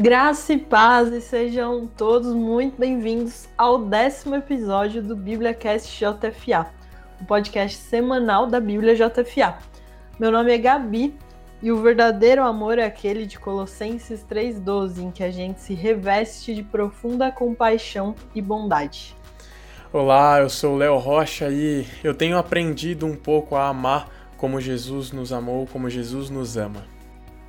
Graça 0.00 0.54
e 0.54 0.56
paz 0.56 1.12
e 1.12 1.20
sejam 1.20 1.86
todos 1.86 2.32
muito 2.32 2.78
bem-vindos 2.78 3.46
ao 3.58 3.84
décimo 3.84 4.34
episódio 4.34 5.02
do 5.02 5.14
BíbliaCast 5.14 5.94
JFA, 5.94 6.70
o 7.20 7.26
podcast 7.26 7.76
semanal 7.76 8.46
da 8.46 8.58
Bíblia 8.58 8.94
JFA. 8.94 9.58
Meu 10.18 10.32
nome 10.32 10.54
é 10.54 10.56
Gabi 10.56 11.14
e 11.60 11.70
o 11.70 11.82
verdadeiro 11.82 12.42
amor 12.42 12.78
é 12.78 12.86
aquele 12.86 13.26
de 13.26 13.38
Colossenses 13.38 14.24
3,12, 14.24 15.02
em 15.02 15.10
que 15.10 15.22
a 15.22 15.30
gente 15.30 15.60
se 15.60 15.74
reveste 15.74 16.54
de 16.54 16.62
profunda 16.62 17.30
compaixão 17.30 18.14
e 18.34 18.40
bondade. 18.40 19.14
Olá, 19.92 20.40
eu 20.40 20.48
sou 20.48 20.78
Léo 20.78 20.96
Rocha 20.96 21.50
e 21.50 21.86
eu 22.02 22.14
tenho 22.14 22.38
aprendido 22.38 23.04
um 23.04 23.14
pouco 23.14 23.54
a 23.54 23.68
amar 23.68 24.08
como 24.38 24.62
Jesus 24.62 25.12
nos 25.12 25.30
amou, 25.30 25.66
como 25.70 25.90
Jesus 25.90 26.30
nos 26.30 26.56
ama. 26.56 26.89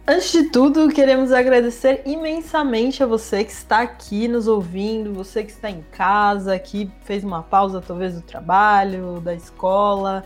Antes 0.08 0.32
de 0.32 0.44
tudo, 0.46 0.90
queremos 0.90 1.32
agradecer 1.32 2.02
imensamente 2.08 3.04
a 3.04 3.06
você 3.06 3.44
que 3.44 3.52
está 3.52 3.82
aqui 3.82 4.28
nos 4.28 4.48
ouvindo, 4.48 5.14
você 5.14 5.44
que 5.44 5.52
está 5.52 5.70
em 5.70 5.84
casa, 5.92 6.58
que 6.58 6.90
fez 7.02 7.24
uma 7.24 7.44
pausa 7.44 7.80
talvez 7.80 8.16
do 8.16 8.22
trabalho, 8.22 9.22
da 9.22 9.36
escola. 9.36 10.24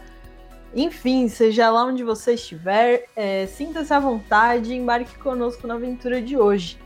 Enfim, 0.73 1.27
seja 1.27 1.69
lá 1.69 1.83
onde 1.83 2.05
você 2.05 2.33
estiver, 2.35 3.05
é, 3.17 3.47
sinta-se 3.47 3.93
à 3.93 3.99
vontade 3.99 4.71
e 4.71 4.77
embarque 4.77 5.17
conosco 5.17 5.67
na 5.67 5.73
aventura 5.73 6.21
de 6.21 6.37
hoje. 6.37 6.79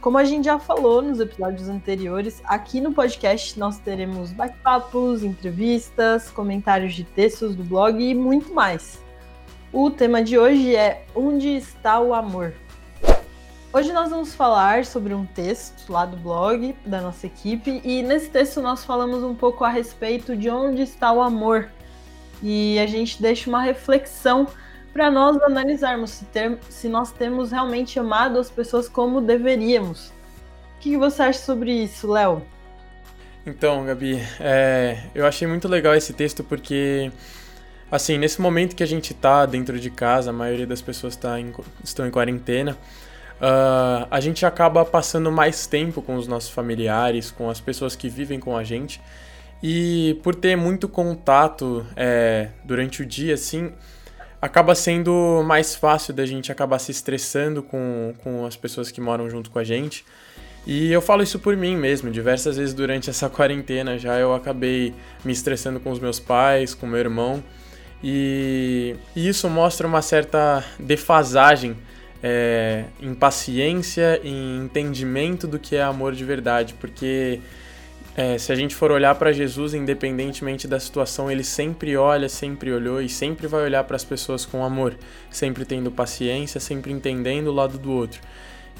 Como 0.00 0.16
a 0.16 0.24
gente 0.24 0.44
já 0.44 0.60
falou 0.60 1.02
nos 1.02 1.18
episódios 1.18 1.68
anteriores, 1.68 2.40
aqui 2.44 2.80
no 2.80 2.92
podcast 2.92 3.58
nós 3.58 3.80
teremos 3.80 4.30
bate-papos, 4.32 5.24
entrevistas, 5.24 6.30
comentários 6.30 6.94
de 6.94 7.02
textos 7.02 7.56
do 7.56 7.64
blog 7.64 8.00
e 8.00 8.14
muito 8.14 8.54
mais. 8.54 9.07
O 9.70 9.90
tema 9.90 10.22
de 10.22 10.38
hoje 10.38 10.74
é 10.74 11.04
Onde 11.14 11.54
está 11.54 12.00
o 12.00 12.14
amor? 12.14 12.54
Hoje 13.70 13.92
nós 13.92 14.08
vamos 14.08 14.34
falar 14.34 14.86
sobre 14.86 15.12
um 15.12 15.26
texto 15.26 15.92
lá 15.92 16.06
do 16.06 16.16
blog 16.16 16.74
da 16.86 17.02
nossa 17.02 17.26
equipe 17.26 17.82
e 17.84 18.02
nesse 18.02 18.30
texto 18.30 18.62
nós 18.62 18.82
falamos 18.82 19.22
um 19.22 19.34
pouco 19.34 19.64
a 19.64 19.68
respeito 19.68 20.34
de 20.34 20.48
onde 20.48 20.80
está 20.80 21.12
o 21.12 21.20
amor 21.20 21.68
e 22.42 22.78
a 22.78 22.86
gente 22.86 23.20
deixa 23.20 23.50
uma 23.50 23.60
reflexão 23.60 24.46
para 24.90 25.10
nós 25.10 25.36
analisarmos 25.42 26.12
se, 26.12 26.24
ter, 26.24 26.58
se, 26.70 26.88
nós 26.88 27.12
temos 27.12 27.52
realmente 27.52 27.98
amado 28.00 28.38
as 28.38 28.50
pessoas 28.50 28.88
como 28.88 29.20
deveríamos. 29.20 30.08
O 30.76 30.80
que 30.80 30.96
você 30.96 31.24
acha 31.24 31.40
sobre 31.40 31.72
isso, 31.72 32.10
Léo? 32.10 32.42
Então, 33.44 33.84
Gabi, 33.84 34.18
é, 34.40 35.02
eu 35.14 35.26
achei 35.26 35.46
muito 35.46 35.68
legal 35.68 35.94
esse 35.94 36.14
texto 36.14 36.42
porque 36.42 37.12
Assim, 37.90 38.18
nesse 38.18 38.40
momento 38.40 38.76
que 38.76 38.82
a 38.82 38.86
gente 38.86 39.14
tá 39.14 39.46
dentro 39.46 39.78
de 39.80 39.90
casa, 39.90 40.30
a 40.30 40.32
maioria 40.32 40.66
das 40.66 40.82
pessoas 40.82 41.16
tá 41.16 41.40
em, 41.40 41.52
estão 41.82 42.06
em 42.06 42.10
quarentena, 42.10 42.72
uh, 43.40 44.06
a 44.10 44.20
gente 44.20 44.44
acaba 44.44 44.84
passando 44.84 45.32
mais 45.32 45.66
tempo 45.66 46.02
com 46.02 46.16
os 46.16 46.26
nossos 46.28 46.50
familiares, 46.50 47.30
com 47.30 47.48
as 47.48 47.60
pessoas 47.60 47.96
que 47.96 48.08
vivem 48.08 48.38
com 48.38 48.56
a 48.56 48.62
gente. 48.62 49.00
E 49.62 50.20
por 50.22 50.34
ter 50.34 50.56
muito 50.56 50.88
contato 50.88 51.84
é, 51.96 52.50
durante 52.64 53.02
o 53.02 53.06
dia, 53.06 53.34
assim, 53.34 53.72
acaba 54.40 54.74
sendo 54.74 55.42
mais 55.44 55.74
fácil 55.74 56.14
da 56.14 56.24
gente 56.24 56.52
acabar 56.52 56.78
se 56.78 56.92
estressando 56.92 57.62
com, 57.62 58.14
com 58.22 58.46
as 58.46 58.56
pessoas 58.56 58.90
que 58.90 59.00
moram 59.00 59.28
junto 59.28 59.50
com 59.50 59.58
a 59.58 59.64
gente. 59.64 60.04
E 60.66 60.92
eu 60.92 61.00
falo 61.00 61.22
isso 61.22 61.38
por 61.38 61.56
mim 61.56 61.76
mesmo, 61.76 62.10
diversas 62.10 62.56
vezes 62.56 62.74
durante 62.74 63.10
essa 63.10 63.28
quarentena 63.30 63.98
já 63.98 64.18
eu 64.18 64.34
acabei 64.34 64.94
me 65.24 65.32
estressando 65.32 65.80
com 65.80 65.90
os 65.90 65.98
meus 65.98 66.20
pais, 66.20 66.74
com 66.74 66.86
meu 66.86 66.98
irmão. 66.98 67.42
E, 68.02 68.94
e 69.14 69.28
isso 69.28 69.48
mostra 69.48 69.86
uma 69.86 70.02
certa 70.02 70.64
defasagem 70.78 71.76
é, 72.22 72.84
em 73.00 73.14
paciência, 73.14 74.20
em 74.22 74.64
entendimento 74.64 75.46
do 75.46 75.58
que 75.58 75.76
é 75.76 75.82
amor 75.82 76.14
de 76.14 76.24
verdade, 76.24 76.74
porque 76.74 77.40
é, 78.16 78.36
se 78.36 78.50
a 78.50 78.54
gente 78.56 78.74
for 78.74 78.90
olhar 78.90 79.14
para 79.14 79.32
Jesus, 79.32 79.74
independentemente 79.74 80.66
da 80.66 80.80
situação, 80.80 81.30
ele 81.30 81.44
sempre 81.44 81.96
olha, 81.96 82.28
sempre 82.28 82.72
olhou 82.72 83.00
e 83.00 83.08
sempre 83.08 83.46
vai 83.46 83.62
olhar 83.62 83.84
para 83.84 83.96
as 83.96 84.04
pessoas 84.04 84.44
com 84.44 84.64
amor, 84.64 84.96
sempre 85.30 85.64
tendo 85.64 85.90
paciência, 85.90 86.60
sempre 86.60 86.92
entendendo 86.92 87.48
o 87.48 87.52
lado 87.52 87.78
do 87.78 87.92
outro. 87.92 88.20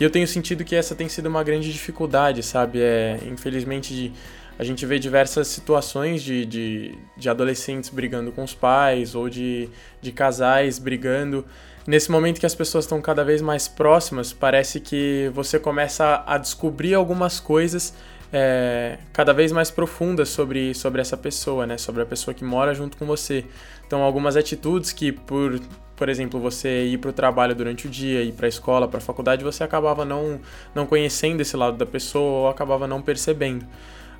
E 0.01 0.05
eu 0.05 0.11
tenho 0.11 0.27
sentido 0.27 0.65
que 0.65 0.77
essa 0.77 0.95
tem 0.95 1.09
sido 1.09 1.27
uma 1.27 1.43
grande 1.43 1.73
dificuldade, 1.73 2.43
sabe? 2.43 2.81
É, 2.81 3.19
infelizmente, 3.27 3.95
de 3.95 4.13
a 4.59 4.65
gente 4.65 4.85
vê 4.85 4.99
diversas 4.99 5.47
situações 5.47 6.23
de, 6.23 6.45
de, 6.45 6.99
de 7.17 7.29
adolescentes 7.29 7.91
brigando 7.91 8.33
com 8.33 8.43
os 8.43 8.55
pais 8.55 9.15
ou 9.15 9.29
de, 9.29 9.69
de 10.01 10.11
casais 10.11 10.79
brigando. 10.79 11.45
Nesse 11.87 12.11
momento 12.11 12.41
que 12.41 12.47
as 12.47 12.55
pessoas 12.55 12.85
estão 12.85 13.01
cada 13.01 13.25
vez 13.25 13.41
mais 13.41 13.69
próximas, 13.69 14.33
parece 14.33 14.81
que 14.81 15.31
você 15.33 15.59
começa 15.59 16.25
a 16.27 16.37
descobrir 16.37 16.95
algumas 16.95 17.39
coisas 17.39 17.95
é, 18.33 18.99
cada 19.13 19.33
vez 19.33 19.53
mais 19.53 19.71
profundas 19.71 20.29
sobre, 20.29 20.75
sobre 20.75 21.01
essa 21.01 21.17
pessoa, 21.17 21.67
né? 21.67 21.79
Sobre 21.79 22.03
a 22.03 22.07
pessoa 22.07 22.35
que 22.35 22.45
mora 22.45 22.75
junto 22.75 22.97
com 22.97 23.07
você. 23.07 23.45
Então, 23.87 24.03
algumas 24.03 24.37
atitudes 24.37 24.93
que, 24.93 25.13
por, 25.13 25.59
por 25.97 26.09
exemplo, 26.09 26.39
você 26.39 26.85
ir 26.85 26.99
para 26.99 27.11
o 27.11 27.13
trabalho 27.13 27.55
durante 27.55 27.87
o 27.87 27.91
dia, 27.91 28.23
ir 28.23 28.33
para 28.33 28.47
a 28.47 28.49
escola, 28.49 28.87
para 28.87 28.99
a 28.99 29.01
faculdade, 29.01 29.43
você 29.43 29.65
acabava 29.65 30.05
não, 30.05 30.41
não 30.75 30.85
conhecendo 30.85 31.41
esse 31.41 31.57
lado 31.57 31.77
da 31.79 31.87
pessoa 31.87 32.41
ou 32.41 32.49
acabava 32.49 32.87
não 32.87 33.01
percebendo. 33.01 33.65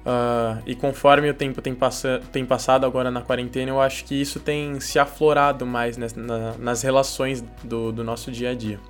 Uh, 0.07 0.63
e 0.65 0.75
conforme 0.75 1.29
o 1.29 1.35
tempo 1.35 1.61
tem, 1.61 1.75
passa, 1.75 2.21
tem 2.33 2.45
passado 2.45 2.87
agora 2.87 3.11
na 3.11 3.21
quarentena, 3.21 3.71
eu 3.71 3.81
acho 3.81 4.05
que 4.05 4.19
isso 4.19 4.41
tem 4.41 4.81
se 4.81 4.99
aflorado 4.99 5.67
mais 5.67 5.97
nas, 5.97 6.15
na, 6.15 6.55
nas 6.59 6.83
relações 6.83 7.45
do, 7.63 7.93
do 7.93 8.03
nosso 8.03 8.31
dia 8.31 8.51
a 8.51 8.55
dia. 8.55 8.81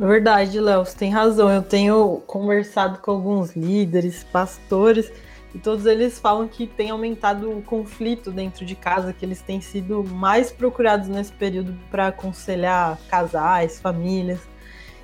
É 0.00 0.06
verdade, 0.06 0.60
Léo, 0.60 0.84
você 0.84 0.96
tem 0.96 1.10
razão. 1.10 1.50
Eu 1.50 1.62
tenho 1.62 2.22
conversado 2.26 2.98
com 3.00 3.10
alguns 3.10 3.56
líderes, 3.56 4.22
pastores, 4.22 5.10
e 5.52 5.58
todos 5.58 5.86
eles 5.86 6.20
falam 6.20 6.46
que 6.46 6.68
tem 6.68 6.90
aumentado 6.90 7.50
o 7.50 7.60
conflito 7.62 8.30
dentro 8.30 8.64
de 8.64 8.76
casa, 8.76 9.12
que 9.12 9.24
eles 9.24 9.42
têm 9.42 9.60
sido 9.60 10.04
mais 10.04 10.52
procurados 10.52 11.08
nesse 11.08 11.32
período 11.32 11.76
para 11.90 12.08
aconselhar 12.08 12.96
casais, 13.08 13.80
famílias. 13.80 14.40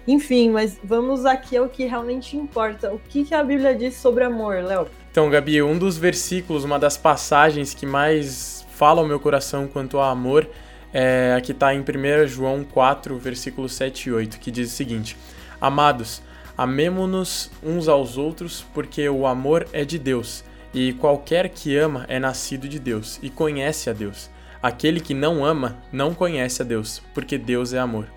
Enfim, 0.06 0.50
mas 0.50 0.78
vamos 0.84 1.24
aqui 1.24 1.56
ao 1.56 1.68
que 1.68 1.86
realmente 1.86 2.36
importa. 2.36 2.92
O 2.92 2.98
que, 2.98 3.24
que 3.24 3.34
a 3.34 3.42
Bíblia 3.42 3.74
diz 3.74 3.96
sobre 3.96 4.22
amor, 4.22 4.62
Léo? 4.62 4.86
Então, 5.14 5.30
Gabi, 5.30 5.62
um 5.62 5.78
dos 5.78 5.96
versículos, 5.96 6.64
uma 6.64 6.76
das 6.76 6.96
passagens 6.96 7.72
que 7.72 7.86
mais 7.86 8.66
fala 8.70 9.00
ao 9.00 9.06
meu 9.06 9.20
coração 9.20 9.68
quanto 9.68 9.96
ao 9.96 10.10
amor 10.10 10.44
é 10.92 11.36
a 11.38 11.40
que 11.40 11.52
está 11.52 11.72
em 11.72 11.82
1 11.82 12.26
João 12.26 12.64
4, 12.64 13.16
versículos 13.16 13.74
7 13.74 14.08
e 14.08 14.12
8, 14.12 14.40
que 14.40 14.50
diz 14.50 14.72
o 14.72 14.74
seguinte: 14.74 15.16
Amados, 15.60 16.20
amemo-nos 16.58 17.48
uns 17.62 17.86
aos 17.86 18.18
outros, 18.18 18.66
porque 18.74 19.08
o 19.08 19.24
amor 19.24 19.68
é 19.72 19.84
de 19.84 20.00
Deus, 20.00 20.42
e 20.74 20.94
qualquer 20.94 21.48
que 21.48 21.76
ama 21.76 22.04
é 22.08 22.18
nascido 22.18 22.68
de 22.68 22.80
Deus 22.80 23.20
e 23.22 23.30
conhece 23.30 23.88
a 23.88 23.92
Deus. 23.92 24.28
Aquele 24.60 24.98
que 24.98 25.14
não 25.14 25.44
ama 25.44 25.78
não 25.92 26.12
conhece 26.12 26.60
a 26.60 26.64
Deus, 26.64 27.00
porque 27.14 27.38
Deus 27.38 27.72
é 27.72 27.78
amor. 27.78 28.08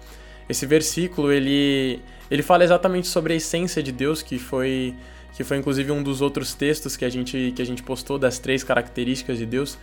Esse 0.49 0.65
versículo 0.65 1.31
ele 1.31 2.01
ele 2.31 2.41
fala 2.41 2.63
exatamente 2.63 3.07
sobre 3.07 3.33
a 3.33 3.35
essência 3.35 3.83
de 3.83 3.91
Deus, 3.91 4.23
que 4.23 4.39
foi 4.39 4.95
que 5.37 5.43
foi 5.43 5.57
inclusive 5.57 5.91
um 5.91 6.01
dos 6.01 6.19
outros 6.19 6.55
textos 6.55 6.97
que 6.97 7.05
a 7.05 7.09
gente, 7.09 7.53
que 7.55 7.61
a 7.61 7.65
gente 7.65 7.83
postou 7.83 8.17
das 8.17 8.39
três 8.39 8.63
características 8.63 9.37
de 9.37 9.45
Deus. 9.45 9.77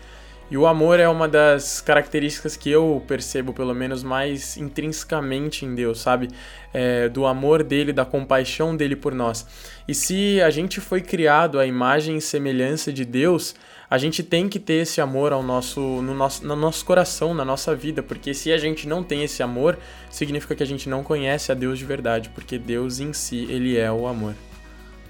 E 0.51 0.57
o 0.59 0.67
amor 0.67 0.99
é 0.99 1.09
uma 1.09 1.29
das 1.29 1.81
características 1.81 2.57
que 2.57 2.69
eu 2.69 3.01
percebo, 3.07 3.53
pelo 3.53 3.73
menos, 3.73 4.03
mais 4.03 4.57
intrinsecamente 4.57 5.65
em 5.65 5.73
Deus, 5.73 6.01
sabe? 6.01 6.29
É, 6.73 7.09
do 7.09 7.25
amor 7.25 7.63
dele, 7.63 7.93
da 7.93 8.05
compaixão 8.05 8.77
dele 8.77 8.97
por 8.97 9.15
nós. 9.15 9.47
E 9.87 9.95
se 9.95 10.43
a 10.43 10.51
gente 10.51 10.81
foi 10.81 11.01
criado 11.01 11.61
à 11.61 11.65
imagem 11.65 12.17
e 12.17 12.21
semelhança 12.21 12.93
de 12.93 13.05
Deus, 13.05 13.55
a 13.89 13.97
gente 13.97 14.25
tem 14.25 14.49
que 14.49 14.59
ter 14.59 14.83
esse 14.83 15.01
amor 15.01 15.33
ao 15.33 15.43
nosso, 15.43 15.81
no, 15.81 16.15
nosso, 16.15 16.45
no 16.45 16.57
nosso 16.57 16.85
coração, 16.85 17.33
na 17.33 17.45
nossa 17.45 17.77
vida, 17.77 18.03
porque 18.03 18.35
se 18.35 18.53
a 18.53 18.59
gente 18.59 18.89
não 18.89 19.05
tem 19.05 19.23
esse 19.23 19.41
amor, 19.41 19.79
significa 20.11 20.57
que 20.57 20.65
a 20.65 20.67
gente 20.67 20.89
não 20.89 21.05
conhece 21.05 21.53
a 21.53 21.55
Deus 21.55 21.79
de 21.79 21.85
verdade, 21.85 22.29
porque 22.31 22.59
Deus 22.59 22.99
em 22.99 23.13
si, 23.13 23.47
ele 23.49 23.79
é 23.79 23.91
o 23.93 24.09
amor. 24.09 24.35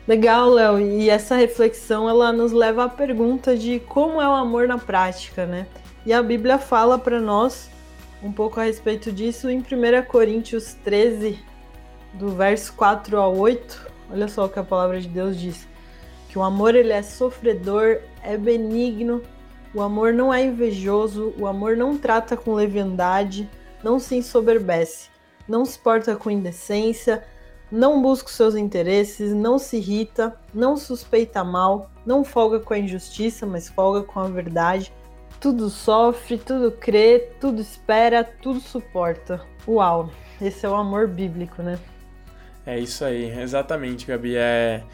Legal, 0.06 0.50
Léo. 0.50 0.80
E 0.80 1.08
essa 1.08 1.34
reflexão 1.34 2.08
ela 2.08 2.30
nos 2.30 2.52
leva 2.52 2.84
à 2.84 2.88
pergunta 2.88 3.56
de 3.56 3.80
como 3.80 4.20
é 4.20 4.28
o 4.28 4.32
amor 4.32 4.68
na 4.68 4.76
prática, 4.76 5.46
né? 5.46 5.66
E 6.04 6.12
a 6.12 6.22
Bíblia 6.22 6.58
fala 6.58 6.98
para 6.98 7.20
nós 7.20 7.70
um 8.22 8.30
pouco 8.30 8.60
a 8.60 8.64
respeito 8.64 9.10
disso 9.10 9.48
em 9.48 9.58
1 9.58 9.64
Coríntios 10.06 10.74
13, 10.84 11.38
do 12.14 12.28
verso 12.30 12.74
4 12.74 13.16
ao 13.16 13.36
8. 13.36 13.92
Olha 14.10 14.28
só 14.28 14.44
o 14.44 14.48
que 14.48 14.58
a 14.58 14.64
palavra 14.64 15.00
de 15.00 15.08
Deus 15.08 15.40
diz: 15.40 15.66
que 16.28 16.38
o 16.38 16.42
amor 16.42 16.74
ele 16.74 16.92
é 16.92 17.02
sofredor, 17.02 18.00
é 18.22 18.36
benigno, 18.36 19.22
o 19.74 19.80
amor 19.80 20.12
não 20.12 20.32
é 20.32 20.44
invejoso, 20.44 21.32
o 21.38 21.46
amor 21.46 21.76
não 21.76 21.96
trata 21.96 22.36
com 22.36 22.54
leviandade, 22.54 23.48
não 23.82 23.98
se 23.98 24.16
ensoberbece, 24.16 25.08
não 25.48 25.64
se 25.64 25.78
porta 25.78 26.14
com 26.14 26.30
indecência, 26.30 27.24
não 27.74 28.00
busca 28.00 28.28
os 28.28 28.36
seus 28.36 28.54
interesses, 28.54 29.34
não 29.34 29.58
se 29.58 29.78
irrita, 29.78 30.36
não 30.54 30.76
suspeita 30.76 31.42
mal, 31.42 31.90
não 32.06 32.22
folga 32.22 32.60
com 32.60 32.72
a 32.72 32.78
injustiça, 32.78 33.44
mas 33.44 33.68
folga 33.68 34.04
com 34.04 34.20
a 34.20 34.28
verdade. 34.28 34.92
Tudo 35.40 35.68
sofre, 35.68 36.38
tudo 36.38 36.70
crê, 36.70 37.30
tudo 37.40 37.60
espera, 37.60 38.22
tudo 38.22 38.60
suporta. 38.60 39.40
Uau, 39.66 40.08
esse 40.40 40.64
é 40.64 40.68
o 40.68 40.74
amor 40.74 41.08
bíblico, 41.08 41.62
né? 41.62 41.76
É 42.64 42.78
isso 42.78 43.04
aí, 43.04 43.28
exatamente, 43.40 44.06
Gabi. 44.06 44.36
É... 44.36 44.84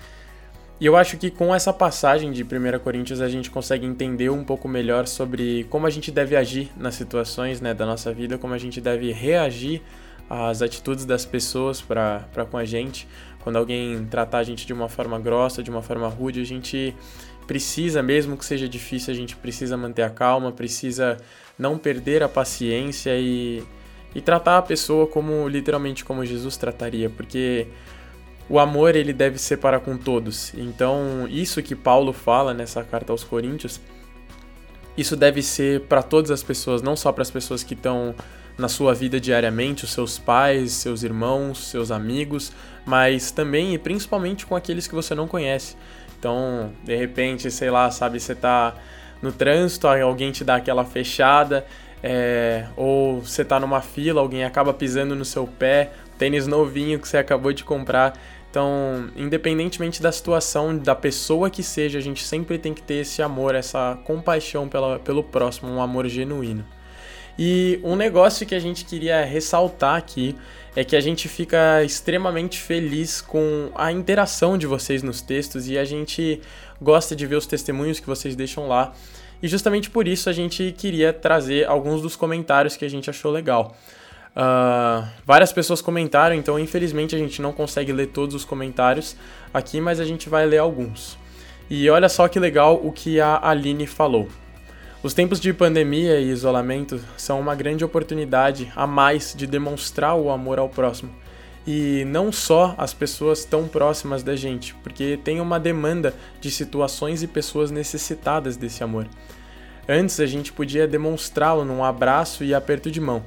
E 0.80 0.86
eu 0.86 0.96
acho 0.96 1.18
que 1.18 1.30
com 1.30 1.54
essa 1.54 1.74
passagem 1.74 2.32
de 2.32 2.42
1 2.42 2.78
Coríntios 2.82 3.20
a 3.20 3.28
gente 3.28 3.50
consegue 3.50 3.84
entender 3.84 4.30
um 4.30 4.42
pouco 4.42 4.66
melhor 4.66 5.06
sobre 5.06 5.64
como 5.64 5.86
a 5.86 5.90
gente 5.90 6.10
deve 6.10 6.34
agir 6.34 6.72
nas 6.74 6.94
situações 6.94 7.60
né, 7.60 7.74
da 7.74 7.84
nossa 7.84 8.10
vida, 8.14 8.38
como 8.38 8.54
a 8.54 8.58
gente 8.58 8.80
deve 8.80 9.12
reagir 9.12 9.82
às 10.30 10.62
atitudes 10.62 11.04
das 11.04 11.26
pessoas 11.26 11.82
para 11.82 12.46
com 12.48 12.56
a 12.56 12.64
gente. 12.64 13.08
Quando 13.42 13.56
alguém 13.56 14.06
tratar 14.08 14.38
a 14.38 14.44
gente 14.44 14.64
de 14.64 14.72
uma 14.72 14.88
forma 14.88 15.18
grossa, 15.18 15.60
de 15.60 15.70
uma 15.70 15.82
forma 15.82 16.06
rude, 16.06 16.40
a 16.40 16.44
gente 16.44 16.94
precisa, 17.48 18.00
mesmo 18.00 18.36
que 18.36 18.44
seja 18.44 18.68
difícil, 18.68 19.12
a 19.12 19.16
gente 19.16 19.34
precisa 19.34 19.76
manter 19.76 20.02
a 20.02 20.10
calma, 20.10 20.52
precisa 20.52 21.16
não 21.58 21.76
perder 21.76 22.22
a 22.22 22.28
paciência 22.28 23.18
e, 23.18 23.64
e 24.14 24.20
tratar 24.20 24.58
a 24.58 24.62
pessoa 24.62 25.06
como 25.06 25.48
literalmente 25.48 26.04
como 26.04 26.24
Jesus 26.24 26.56
trataria, 26.56 27.10
porque 27.10 27.66
o 28.48 28.60
amor 28.60 28.94
ele 28.94 29.12
deve 29.12 29.36
ser 29.36 29.56
para 29.56 29.80
com 29.80 29.96
todos. 29.96 30.54
Então, 30.54 31.26
isso 31.28 31.60
que 31.60 31.74
Paulo 31.74 32.12
fala 32.12 32.54
nessa 32.54 32.84
carta 32.84 33.12
aos 33.12 33.24
Coríntios, 33.24 33.80
isso 34.96 35.16
deve 35.16 35.42
ser 35.42 35.80
para 35.82 36.02
todas 36.02 36.30
as 36.30 36.42
pessoas, 36.42 36.82
não 36.82 36.94
só 36.94 37.10
para 37.10 37.22
as 37.22 37.30
pessoas 37.30 37.64
que 37.64 37.74
estão 37.74 38.14
na 38.58 38.68
sua 38.68 38.94
vida 38.94 39.20
diariamente, 39.20 39.84
os 39.84 39.92
seus 39.92 40.18
pais, 40.18 40.72
seus 40.72 41.02
irmãos, 41.02 41.66
seus 41.68 41.90
amigos, 41.90 42.52
mas 42.84 43.30
também 43.30 43.74
e 43.74 43.78
principalmente 43.78 44.46
com 44.46 44.54
aqueles 44.54 44.86
que 44.86 44.94
você 44.94 45.14
não 45.14 45.26
conhece. 45.26 45.76
Então, 46.18 46.72
de 46.84 46.94
repente, 46.94 47.50
sei 47.50 47.70
lá, 47.70 47.90
sabe, 47.90 48.20
você 48.20 48.34
tá 48.34 48.74
no 49.22 49.32
trânsito, 49.32 49.86
alguém 49.86 50.30
te 50.30 50.44
dá 50.44 50.56
aquela 50.56 50.84
fechada, 50.84 51.66
é, 52.02 52.66
ou 52.76 53.20
você 53.20 53.44
tá 53.44 53.58
numa 53.60 53.80
fila, 53.80 54.20
alguém 54.20 54.44
acaba 54.44 54.72
pisando 54.72 55.14
no 55.14 55.24
seu 55.24 55.46
pé, 55.46 55.92
tênis 56.18 56.46
novinho 56.46 56.98
que 56.98 57.08
você 57.08 57.18
acabou 57.18 57.52
de 57.52 57.64
comprar. 57.64 58.18
Então, 58.50 59.08
independentemente 59.16 60.02
da 60.02 60.10
situação, 60.10 60.76
da 60.76 60.94
pessoa 60.94 61.48
que 61.48 61.62
seja, 61.62 61.98
a 61.98 62.02
gente 62.02 62.24
sempre 62.24 62.58
tem 62.58 62.74
que 62.74 62.82
ter 62.82 62.96
esse 62.96 63.22
amor, 63.22 63.54
essa 63.54 63.96
compaixão 64.04 64.68
pela, 64.68 64.98
pelo 64.98 65.22
próximo, 65.22 65.70
um 65.70 65.80
amor 65.80 66.08
genuíno. 66.08 66.64
E 67.38 67.80
um 67.82 67.96
negócio 67.96 68.46
que 68.46 68.54
a 68.54 68.58
gente 68.58 68.84
queria 68.84 69.24
ressaltar 69.24 69.96
aqui 69.96 70.36
é 70.76 70.84
que 70.84 70.94
a 70.94 71.00
gente 71.00 71.28
fica 71.28 71.82
extremamente 71.82 72.58
feliz 72.58 73.20
com 73.20 73.70
a 73.74 73.90
interação 73.90 74.56
de 74.56 74.66
vocês 74.66 75.02
nos 75.02 75.20
textos 75.20 75.68
e 75.68 75.76
a 75.76 75.84
gente 75.84 76.40
gosta 76.80 77.16
de 77.16 77.26
ver 77.26 77.36
os 77.36 77.46
testemunhos 77.46 77.98
que 77.98 78.06
vocês 78.06 78.36
deixam 78.36 78.68
lá. 78.68 78.92
E 79.42 79.48
justamente 79.48 79.90
por 79.90 80.06
isso 80.06 80.28
a 80.28 80.32
gente 80.32 80.74
queria 80.76 81.12
trazer 81.12 81.66
alguns 81.66 82.02
dos 82.02 82.14
comentários 82.14 82.76
que 82.76 82.84
a 82.84 82.90
gente 82.90 83.08
achou 83.10 83.32
legal. 83.32 83.74
Uh, 84.30 85.04
várias 85.26 85.52
pessoas 85.52 85.82
comentaram, 85.82 86.36
então 86.36 86.58
infelizmente 86.58 87.16
a 87.16 87.18
gente 87.18 87.42
não 87.42 87.52
consegue 87.52 87.92
ler 87.92 88.08
todos 88.08 88.34
os 88.34 88.44
comentários 88.44 89.16
aqui, 89.52 89.80
mas 89.80 89.98
a 89.98 90.04
gente 90.04 90.28
vai 90.28 90.46
ler 90.46 90.58
alguns. 90.58 91.18
E 91.68 91.88
olha 91.90 92.08
só 92.08 92.28
que 92.28 92.38
legal 92.38 92.80
o 92.82 92.92
que 92.92 93.20
a 93.20 93.40
Aline 93.42 93.86
falou. 93.86 94.28
Os 95.02 95.14
tempos 95.14 95.40
de 95.40 95.50
pandemia 95.54 96.20
e 96.20 96.28
isolamento 96.28 97.00
são 97.16 97.40
uma 97.40 97.54
grande 97.54 97.82
oportunidade 97.82 98.70
a 98.76 98.86
mais 98.86 99.32
de 99.34 99.46
demonstrar 99.46 100.14
o 100.14 100.30
amor 100.30 100.58
ao 100.58 100.68
próximo. 100.68 101.10
E 101.66 102.04
não 102.04 102.30
só 102.30 102.74
as 102.76 102.92
pessoas 102.92 103.42
tão 103.42 103.66
próximas 103.66 104.22
da 104.22 104.36
gente, 104.36 104.74
porque 104.82 105.18
tem 105.24 105.40
uma 105.40 105.58
demanda 105.58 106.14
de 106.38 106.50
situações 106.50 107.22
e 107.22 107.26
pessoas 107.26 107.70
necessitadas 107.70 108.58
desse 108.58 108.84
amor. 108.84 109.08
Antes 109.88 110.20
a 110.20 110.26
gente 110.26 110.52
podia 110.52 110.86
demonstrá-lo 110.86 111.64
num 111.64 111.82
abraço 111.82 112.44
e 112.44 112.52
aperto 112.52 112.90
de 112.90 113.00
mão. 113.00 113.24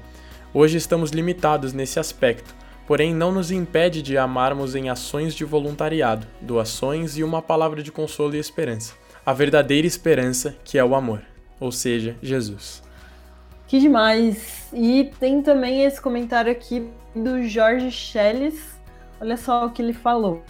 Hoje 0.53 0.77
estamos 0.77 1.09
limitados 1.09 1.73
nesse 1.73 1.99
aspecto, 1.99 2.53
porém 2.85 3.15
não 3.15 3.31
nos 3.31 3.49
impede 3.49 4.03
de 4.03 4.15
amarmos 4.15 4.75
em 4.75 4.91
ações 4.91 5.33
de 5.33 5.43
voluntariado, 5.43 6.27
doações 6.39 7.17
e 7.17 7.23
uma 7.23 7.41
palavra 7.41 7.81
de 7.81 7.91
consolo 7.91 8.35
e 8.35 8.39
esperança. 8.39 8.93
A 9.25 9.33
verdadeira 9.33 9.87
esperança 9.87 10.55
que 10.63 10.77
é 10.77 10.85
o 10.85 10.93
amor, 10.93 11.32
ou 11.63 11.71
seja, 11.71 12.17
Jesus. 12.21 12.83
Que 13.65 13.79
demais! 13.79 14.67
E 14.73 15.09
tem 15.17 15.41
também 15.41 15.85
esse 15.85 16.01
comentário 16.01 16.51
aqui 16.51 16.89
do 17.15 17.41
Jorge 17.43 17.89
Schelles. 17.89 18.77
Olha 19.21 19.37
só 19.37 19.65
o 19.65 19.71
que 19.71 19.81
ele 19.81 19.93
falou. 19.93 20.43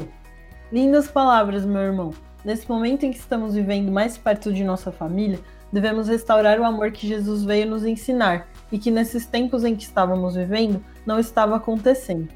Lindas 0.71 1.07
palavras, 1.07 1.65
meu 1.65 1.81
irmão. 1.81 2.13
Nesse 2.44 2.68
momento 2.68 3.06
em 3.06 3.12
que 3.12 3.19
estamos 3.19 3.54
vivendo 3.54 3.92
mais 3.92 4.18
perto 4.18 4.51
de 4.51 4.63
nossa 4.63 4.92
família, 4.92 5.39
devemos 5.71 6.07
restaurar 6.07 6.60
o 6.60 6.65
amor 6.65 6.92
que 6.92 7.07
Jesus 7.07 7.44
veio 7.44 7.69
nos 7.69 7.86
ensinar 7.86 8.48
e 8.71 8.80
que 8.80 8.89
nesses 8.89 9.27
tempos 9.27 9.63
em 9.63 9.75
que 9.75 9.83
estávamos 9.83 10.33
vivendo 10.33 10.83
não 11.06 11.19
estava 11.19 11.57
acontecendo. 11.57 12.27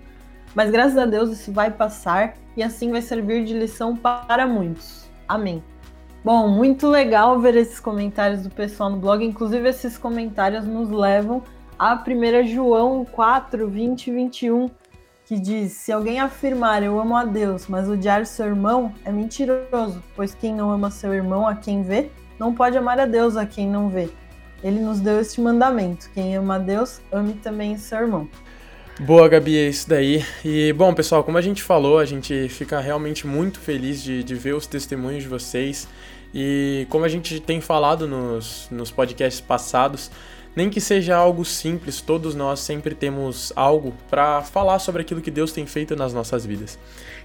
Mas 0.54 0.70
graças 0.70 0.98
a 1.00 1.08
Deus 1.08 1.32
isso 1.32 1.52
vai 1.52 1.72
passar 1.72 2.36
e 2.56 2.62
assim 2.62 2.92
vai 2.92 3.02
servir 3.02 3.44
de 3.44 3.54
lição 3.56 3.98
para 3.98 4.46
muitos. 4.46 5.10
Amém. 5.28 5.64
Bom, 6.28 6.50
muito 6.50 6.90
legal 6.90 7.40
ver 7.40 7.56
esses 7.56 7.80
comentários 7.80 8.44
do 8.44 8.50
pessoal 8.50 8.90
no 8.90 8.98
blog. 8.98 9.24
Inclusive, 9.24 9.70
esses 9.70 9.98
comentários 9.98 10.66
nos 10.66 10.90
levam 10.90 11.42
a 11.80 11.96
1 11.96 12.48
João 12.48 13.06
4, 13.06 13.66
20 13.66 14.08
e 14.08 14.12
21, 14.12 14.70
que 15.26 15.40
diz: 15.40 15.72
Se 15.72 15.90
alguém 15.90 16.20
afirmar 16.20 16.84
eu 16.84 17.00
amo 17.00 17.16
a 17.16 17.24
Deus, 17.24 17.68
mas 17.68 17.88
odiar 17.88 18.26
seu 18.26 18.46
irmão, 18.48 18.94
é 19.06 19.10
mentiroso, 19.10 20.04
pois 20.18 20.36
quem 20.36 20.54
não 20.54 20.70
ama 20.70 20.92
seu 20.92 21.14
irmão 21.14 21.48
a 21.48 21.56
quem 21.56 21.82
vê, 21.82 22.10
não 22.38 22.54
pode 22.54 22.78
amar 22.78 23.00
a 23.00 23.06
Deus 23.06 23.38
a 23.38 23.46
quem 23.46 23.66
não 23.66 23.88
vê. 23.88 24.10
Ele 24.62 24.82
nos 24.82 25.00
deu 25.00 25.22
este 25.22 25.40
mandamento: 25.40 26.10
quem 26.14 26.36
ama 26.36 26.56
a 26.56 26.60
Deus, 26.60 27.00
ame 27.10 27.36
também 27.36 27.78
seu 27.78 28.00
irmão. 28.00 28.28
Boa, 29.00 29.30
Gabi, 29.30 29.56
é 29.56 29.70
isso 29.70 29.88
daí. 29.88 30.26
E, 30.44 30.74
bom, 30.74 30.92
pessoal, 30.92 31.24
como 31.24 31.38
a 31.38 31.42
gente 31.42 31.62
falou, 31.62 32.00
a 32.00 32.06
gente 32.06 32.50
fica 32.50 32.80
realmente 32.80 33.28
muito 33.28 33.60
feliz 33.60 34.02
de, 34.02 34.24
de 34.24 34.34
ver 34.34 34.56
os 34.56 34.66
testemunhos 34.66 35.22
de 35.22 35.30
vocês. 35.30 35.88
E 36.34 36.86
como 36.90 37.06
a 37.06 37.10
gente 37.10 37.40
tem 37.40 37.62
falado 37.62 38.08
nos, 38.08 38.68
nos 38.70 38.92
podcasts 38.92 39.42
passados, 39.42 40.12
nem 40.58 40.72
que 40.72 40.82
seja 40.82 41.16
algo 41.16 41.46
simples, 41.46 42.02
todos 42.02 42.34
nós 42.34 42.60
sempre 42.60 42.96
temos 42.96 43.54
algo 43.56 43.94
para 44.10 44.42
falar 44.42 44.80
sobre 44.80 45.04
aquilo 45.04 45.22
que 45.22 45.30
Deus 45.30 45.52
tem 45.52 45.68
feito 45.68 45.96
nas 45.96 46.14
nossas 46.14 46.46
vidas. 46.46 46.80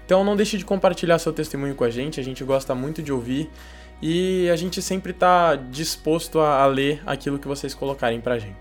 Então 0.05 0.23
não 0.23 0.37
deixe 0.37 0.59
de 0.59 0.65
compartilhar 0.67 1.19
seu 1.19 1.33
testemunho 1.33 1.75
com 1.75 1.83
a 1.83 1.89
gente, 1.89 2.21
a 2.21 2.23
gente 2.23 2.45
gosta 2.45 2.75
muito 2.75 3.03
de 3.03 3.11
ouvir 3.11 3.51
e 4.03 4.51
a 4.51 4.57
gente 4.57 4.83
sempre 4.83 5.13
está 5.13 5.55
disposto 5.55 6.41
a, 6.41 6.63
a, 6.63 6.67
ler 6.67 7.01
aquilo 7.07 7.39
que 7.39 7.49
vocês 7.49 7.73
colocarem 7.73 8.21
pra 8.21 8.39
gente. 8.39 8.57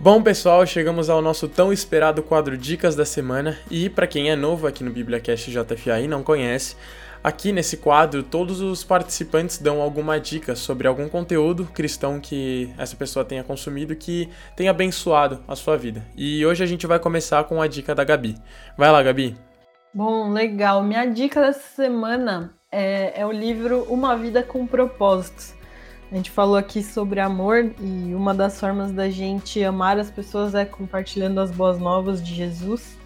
Bom, 0.00 0.22
pessoal, 0.22 0.64
chegamos 0.66 1.10
ao 1.10 1.20
nosso 1.20 1.48
tão 1.48 1.72
esperado 1.72 2.22
quadro 2.22 2.56
Dicas 2.56 2.96
da 2.96 3.04
Semana 3.04 3.58
e 3.70 3.90
para 3.90 4.06
quem 4.06 4.30
é 4.30 4.36
novo 4.36 4.66
aqui 4.66 4.84
no 4.84 4.90
BibliaCast 4.90 5.50
JFA 5.50 6.00
e 6.00 6.08
não 6.08 6.22
conhece, 6.22 6.76
aqui 7.26 7.50
nesse 7.50 7.76
quadro 7.76 8.22
todos 8.22 8.60
os 8.60 8.84
participantes 8.84 9.58
dão 9.58 9.82
alguma 9.82 10.20
dica 10.20 10.54
sobre 10.54 10.86
algum 10.86 11.08
conteúdo 11.08 11.64
cristão 11.74 12.20
que 12.20 12.72
essa 12.78 12.94
pessoa 12.94 13.24
tenha 13.24 13.42
consumido 13.42 13.96
que 13.96 14.28
tenha 14.54 14.70
abençoado 14.70 15.42
a 15.48 15.56
sua 15.56 15.76
vida. 15.76 16.06
E 16.16 16.46
hoje 16.46 16.62
a 16.62 16.66
gente 16.66 16.86
vai 16.86 17.00
começar 17.00 17.42
com 17.42 17.60
a 17.60 17.66
dica 17.66 17.96
da 17.96 18.04
Gabi. 18.04 18.36
Vai 18.78 18.92
lá, 18.92 19.02
Gabi. 19.02 19.36
Bom, 19.92 20.30
legal. 20.30 20.84
Minha 20.84 21.04
dica 21.04 21.40
dessa 21.40 21.66
semana 21.74 22.54
é, 22.70 23.20
é 23.20 23.26
o 23.26 23.32
livro 23.32 23.82
Uma 23.88 24.16
Vida 24.16 24.44
com 24.44 24.64
Propósitos. 24.64 25.52
A 26.12 26.14
gente 26.14 26.30
falou 26.30 26.54
aqui 26.54 26.80
sobre 26.80 27.18
amor 27.18 27.72
e 27.80 28.14
uma 28.14 28.32
das 28.32 28.60
formas 28.60 28.92
da 28.92 29.10
gente 29.10 29.64
amar 29.64 29.98
as 29.98 30.12
pessoas 30.12 30.54
é 30.54 30.64
compartilhando 30.64 31.40
as 31.40 31.50
boas 31.50 31.80
novas 31.80 32.22
de 32.22 32.32
Jesus. 32.32 32.96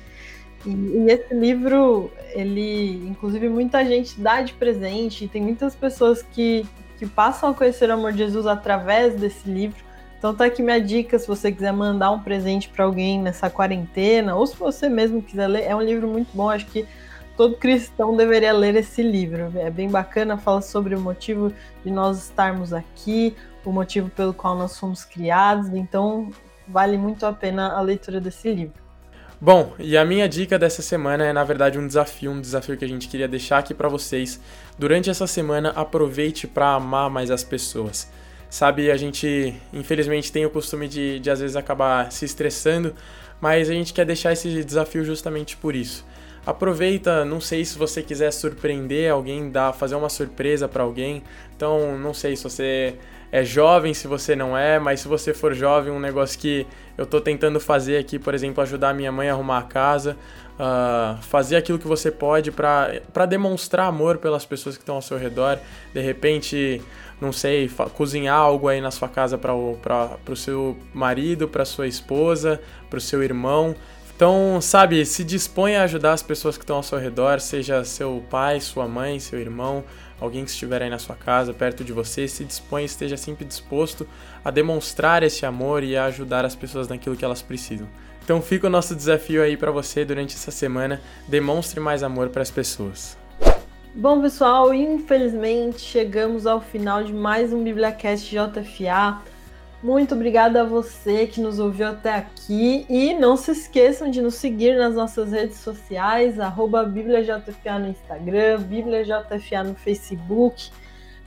E, 0.67 0.71
e, 0.71 1.11
esse 1.11 1.35
livro, 1.35 2.11
ele, 2.31 3.07
inclusive, 3.09 3.49
muita 3.49 3.85
gente 3.85 4.21
dá 4.21 4.43
de 4.43 4.53
presente, 4.53 5.25
e 5.25 5.29
tem 5.29 5.43
muitas 5.43 5.75
pessoas 5.75 6.23
que, 6.23 6.67
que 6.99 7.07
passam 7.07 7.51
a 7.51 7.55
conhecer 7.55 7.89
o 7.89 7.95
amor 7.95 8.13
de 8.13 8.19
Jesus 8.19 8.47
através 8.47 9.15
desse 9.15 9.49
livro. 9.49 9.91
Então 10.21 10.35
tá 10.35 10.45
aqui 10.45 10.63
minha 10.63 10.79
dica, 10.79 11.19
se 11.19 11.27
você 11.27 11.51
quiser 11.51 11.73
mandar 11.73 12.11
um 12.11 12.21
presente 12.21 12.69
para 12.69 12.85
alguém 12.85 13.19
nessa 13.19 13.49
quarentena, 13.49 14.37
ou 14.37 14.47
se 14.47 14.55
você 14.55 14.87
mesmo 14.87 15.23
quiser 15.23 15.47
ler, 15.47 15.63
é 15.63 15.75
um 15.75 15.81
livro 15.81 16.07
muito 16.07 16.29
bom, 16.35 16.51
acho 16.51 16.67
que 16.67 16.87
todo 17.39 17.57
cristão 17.57 18.15
deveria 18.15 18.53
ler 18.53 18.77
esse 18.77 19.03
livro. 19.03 19.51
É 19.57 19.71
bem 19.71 19.89
bacana, 19.89 20.37
fala 20.37 20.61
sobre 20.61 20.95
o 20.95 21.01
motivo 21.01 21.51
de 21.83 21.91
nós 21.91 22.19
estarmos 22.19 22.75
aqui, 22.75 23.35
o 23.65 23.73
motivo 23.73 24.11
pelo 24.11 24.35
qual 24.35 24.55
nós 24.55 24.79
fomos 24.79 25.07
criados, 25.07 25.69
então 25.69 26.29
vale 26.69 26.99
muito 26.99 27.25
a 27.25 27.33
pena 27.33 27.73
a 27.73 27.81
leitura 27.81 28.21
desse 28.21 28.53
livro. 28.53 28.80
Bom, 29.43 29.73
e 29.79 29.97
a 29.97 30.05
minha 30.05 30.29
dica 30.29 30.59
dessa 30.59 30.83
semana 30.83 31.25
é 31.25 31.33
na 31.33 31.43
verdade 31.43 31.79
um 31.79 31.87
desafio, 31.87 32.31
um 32.31 32.43
desafio 32.43 32.77
que 32.77 32.85
a 32.85 32.89
gente 32.89 33.09
queria 33.09 33.27
deixar 33.27 33.57
aqui 33.57 33.73
para 33.73 33.89
vocês. 33.89 34.39
Durante 34.79 35.09
essa 35.09 35.27
semana, 35.27 35.71
aproveite 35.71 36.47
para 36.47 36.75
amar 36.75 37.09
mais 37.09 37.31
as 37.31 37.43
pessoas. 37.43 38.07
Sabe, 38.51 38.91
a 38.91 38.99
gente 38.99 39.55
infelizmente 39.73 40.31
tem 40.31 40.45
o 40.45 40.51
costume 40.51 40.87
de, 40.87 41.21
de 41.21 41.31
às 41.31 41.41
vezes 41.41 41.57
acabar 41.57 42.13
se 42.13 42.27
estressando, 42.27 42.95
mas 43.41 43.71
a 43.71 43.73
gente 43.73 43.95
quer 43.95 44.05
deixar 44.05 44.33
esse 44.33 44.63
desafio 44.63 45.05
justamente 45.05 45.57
por 45.57 45.75
isso 45.75 46.05
aproveita, 46.45 47.25
não 47.25 47.41
sei 47.41 47.65
se 47.65 47.79
você 47.79 48.03
quiser 48.03 48.31
surpreender 48.31 49.11
alguém, 49.13 49.51
dar, 49.51 49.73
fazer 49.73 49.95
uma 49.95 50.09
surpresa 50.09 50.69
para 50.69 50.83
alguém. 50.83 51.23
Então, 51.55 51.99
não 51.99 52.15
sei 52.15 52.37
se 52.37 52.45
você 52.45 52.97
é 53.33 53.45
jovem, 53.45 53.95
se 53.95 54.09
você 54.09 54.35
não 54.35 54.57
é, 54.57 54.79
mas 54.79 55.01
se 55.01 55.09
você 55.09 55.33
for 55.33 55.55
jovem, 55.55 55.93
um 55.93 56.01
negócio 56.01 56.39
que 56.39 56.67
eu 56.99 57.05
estou 57.05 57.21
tentando 57.21 57.61
fazer 57.61 57.97
aqui, 57.97 58.19
por 58.19 58.35
exemplo, 58.35 58.63
ajudar 58.63 58.93
minha 58.93 59.13
mãe 59.13 59.29
a 59.29 59.33
arrumar 59.33 59.59
a 59.59 59.63
casa, 59.63 60.17
uh, 60.59 61.23
fazer 61.23 61.57
aquilo 61.57 61.79
que 61.79 61.87
você 61.87 62.11
pode 62.11 62.51
para 62.51 63.27
demonstrar 63.29 63.87
amor 63.87 64.19
pelas 64.19 64.45
pessoas 64.45 64.77
que 64.77 64.83
estão 64.83 64.97
ao 64.97 65.03
seu 65.03 65.17
redor. 65.17 65.59
De 65.95 66.01
repente, 66.01 66.83
não 67.21 67.33
sei, 67.33 67.71
cozinhar 67.95 68.37
algo 68.37 68.67
aí 68.67 68.81
na 68.81 68.91
sua 68.91 69.09
casa 69.09 69.39
para 69.39 69.55
o 69.55 70.37
seu 70.37 70.77
marido, 70.93 71.47
para 71.47 71.65
sua 71.65 71.87
esposa, 71.87 72.61
para 72.89 72.99
o 72.99 73.01
seu 73.01 73.23
irmão. 73.23 73.77
Então, 74.21 74.61
sabe, 74.61 75.07
se 75.07 75.25
dispõe 75.25 75.77
a 75.77 75.85
ajudar 75.85 76.13
as 76.13 76.23
pessoas 76.23 76.59
que 76.59 76.63
estão 76.63 76.77
ao 76.77 76.83
seu 76.83 76.99
redor, 76.99 77.41
seja 77.41 77.83
seu 77.85 78.23
pai, 78.29 78.61
sua 78.61 78.87
mãe, 78.87 79.19
seu 79.19 79.41
irmão, 79.41 79.83
alguém 80.21 80.45
que 80.45 80.51
estiver 80.51 80.83
aí 80.83 80.91
na 80.91 80.99
sua 80.99 81.17
casa, 81.17 81.55
perto 81.55 81.83
de 81.83 81.91
você, 81.91 82.29
se 82.29 82.45
dispõe, 82.45 82.85
esteja 82.85 83.17
sempre 83.17 83.47
disposto 83.47 84.07
a 84.45 84.51
demonstrar 84.51 85.23
esse 85.23 85.47
amor 85.47 85.83
e 85.83 85.97
a 85.97 86.05
ajudar 86.05 86.45
as 86.45 86.55
pessoas 86.55 86.87
naquilo 86.87 87.17
que 87.17 87.25
elas 87.25 87.41
precisam. 87.41 87.89
Então 88.23 88.43
fica 88.43 88.67
o 88.67 88.71
nosso 88.71 88.95
desafio 88.95 89.43
aí 89.43 89.57
para 89.57 89.71
você 89.71 90.05
durante 90.05 90.35
essa 90.35 90.51
semana, 90.51 91.01
demonstre 91.27 91.81
mais 91.81 92.03
amor 92.03 92.29
para 92.29 92.43
as 92.43 92.51
pessoas. 92.51 93.17
Bom, 93.95 94.21
pessoal, 94.21 94.75
infelizmente 94.75 95.81
chegamos 95.81 96.47
ao 96.47 96.61
final 96.61 97.03
de 97.03 97.15
mais 97.15 97.55
um 97.55 97.65
BibliaCast 97.65 98.31
JFA. 98.31 99.23
Muito 99.83 100.15
obrigada 100.15 100.61
a 100.61 100.65
você 100.65 101.27
que 101.27 101.41
nos 101.41 101.59
ouviu 101.59 101.89
até 101.89 102.15
aqui 102.15 102.85
e 102.87 103.15
não 103.15 103.35
se 103.35 103.53
esqueçam 103.53 104.11
de 104.11 104.21
nos 104.21 104.35
seguir 104.35 104.77
nas 104.77 104.95
nossas 104.95 105.33
redes 105.33 105.57
sociais, 105.57 106.39
arroba 106.39 106.85
BíbliaJFA 106.85 107.79
no 107.79 107.89
Instagram, 107.89 108.61
BíbliaJFA 108.61 109.65
no 109.65 109.75
Facebook. 109.75 110.71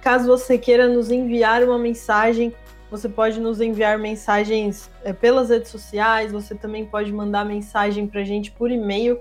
Caso 0.01 0.27
você 0.27 0.55
queira 0.59 0.87
nos 0.87 1.09
enviar 1.09 1.63
uma 1.63 1.79
mensagem, 1.79 2.53
você 2.91 3.09
pode 3.09 3.39
nos 3.39 3.59
enviar 3.59 3.97
mensagens 3.97 4.87
é, 5.03 5.11
pelas 5.11 5.49
redes 5.49 5.71
sociais, 5.71 6.31
você 6.31 6.53
também 6.53 6.85
pode 6.85 7.11
mandar 7.11 7.43
mensagem 7.43 8.05
para 8.05 8.21
a 8.21 8.23
gente 8.23 8.51
por 8.51 8.69
e-mail. 8.69 9.19